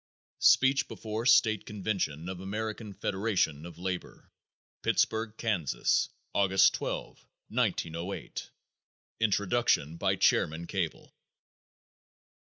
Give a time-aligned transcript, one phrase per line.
[0.39, 4.31] Speech Before State Convention of American Federation of Labor,
[4.81, 8.49] Pittsburg, Kansas, August 12, 1908.
[9.19, 11.13] Introduction by Chairman Cable.